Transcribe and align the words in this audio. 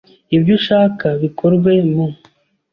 Ibyo 0.35 0.51
ushaka 0.59 1.07
bikorwe 1.21 1.71
mu 1.91 2.05